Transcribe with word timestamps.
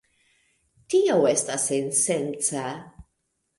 Tio 0.93 1.17
estas 1.33 1.67
sensenca. 1.73 2.67